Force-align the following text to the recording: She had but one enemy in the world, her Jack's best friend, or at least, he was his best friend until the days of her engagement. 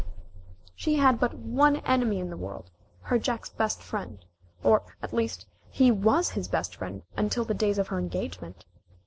She 0.75 0.95
had 0.95 1.19
but 1.19 1.35
one 1.37 1.75
enemy 1.85 2.17
in 2.17 2.31
the 2.31 2.35
world, 2.37 2.71
her 3.01 3.19
Jack's 3.19 3.51
best 3.51 3.83
friend, 3.83 4.17
or 4.63 4.81
at 4.99 5.13
least, 5.13 5.45
he 5.69 5.91
was 5.91 6.31
his 6.31 6.47
best 6.47 6.75
friend 6.75 7.03
until 7.15 7.45
the 7.45 7.53
days 7.53 7.77
of 7.77 7.89
her 7.89 7.99
engagement. 7.99 8.65